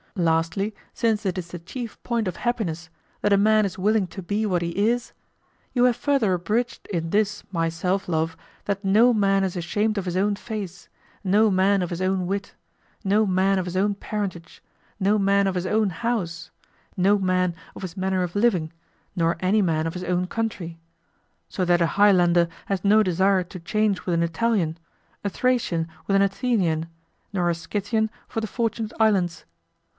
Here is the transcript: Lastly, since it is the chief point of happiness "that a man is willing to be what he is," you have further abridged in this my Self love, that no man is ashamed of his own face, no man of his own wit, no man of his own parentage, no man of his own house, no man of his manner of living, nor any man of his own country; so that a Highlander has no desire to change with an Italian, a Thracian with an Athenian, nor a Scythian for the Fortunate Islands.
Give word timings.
Lastly, 0.15 0.75
since 0.93 1.25
it 1.25 1.37
is 1.37 1.49
the 1.49 1.59
chief 1.59 2.01
point 2.03 2.27
of 2.27 2.37
happiness 2.37 2.89
"that 3.21 3.31
a 3.31 3.37
man 3.37 3.65
is 3.65 3.77
willing 3.77 4.07
to 4.07 4.21
be 4.21 4.45
what 4.45 4.61
he 4.63 4.69
is," 4.69 5.13
you 5.73 5.85
have 5.85 5.95
further 5.95 6.33
abridged 6.33 6.85
in 6.87 7.11
this 7.11 7.43
my 7.51 7.69
Self 7.69 8.09
love, 8.09 8.35
that 8.65 8.83
no 8.83 9.13
man 9.13 9.43
is 9.45 9.55
ashamed 9.55 9.97
of 9.97 10.03
his 10.05 10.17
own 10.17 10.35
face, 10.35 10.89
no 11.23 11.49
man 11.51 11.81
of 11.81 11.91
his 11.91 12.01
own 12.01 12.25
wit, 12.27 12.55
no 13.05 13.25
man 13.25 13.57
of 13.57 13.63
his 13.65 13.77
own 13.77 13.93
parentage, 13.93 14.61
no 14.99 15.17
man 15.17 15.47
of 15.47 15.55
his 15.55 15.67
own 15.67 15.91
house, 15.91 16.49
no 16.97 17.17
man 17.17 17.55
of 17.75 17.83
his 17.83 17.95
manner 17.95 18.23
of 18.23 18.35
living, 18.35 18.73
nor 19.15 19.37
any 19.39 19.61
man 19.61 19.87
of 19.87 19.93
his 19.93 20.03
own 20.03 20.25
country; 20.27 20.79
so 21.47 21.63
that 21.63 21.79
a 21.81 21.85
Highlander 21.87 22.49
has 22.65 22.83
no 22.83 23.01
desire 23.01 23.43
to 23.45 23.59
change 23.59 24.03
with 24.05 24.15
an 24.15 24.23
Italian, 24.23 24.77
a 25.23 25.29
Thracian 25.29 25.87
with 26.05 26.15
an 26.17 26.21
Athenian, 26.23 26.87
nor 27.31 27.49
a 27.49 27.55
Scythian 27.55 28.09
for 28.27 28.41
the 28.41 28.47
Fortunate 28.47 28.91
Islands. 28.99 29.45